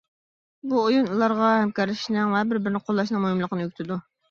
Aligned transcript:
بۇ 0.71 0.79
ئويۇن 0.83 1.09
ئۇلارغا 1.09 1.51
ھەمكارلىشىشنىڭ 1.57 2.33
ۋە 2.37 2.43
بىر-بىرىنى 2.55 2.83
قوللاشنىڭ 2.89 3.25
مۇھىملىقىنى 3.29 3.71
ئۆگىتىدۇ. 3.71 4.03